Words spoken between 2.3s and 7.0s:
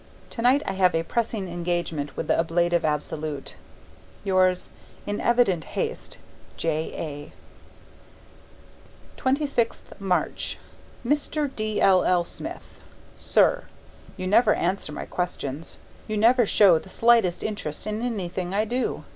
Ablative Absolute. Yours in evident haste J.